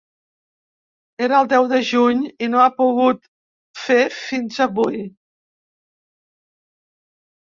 [1.25, 3.29] Era el deu de juny i no ha pogut
[3.81, 4.97] fer fins avui.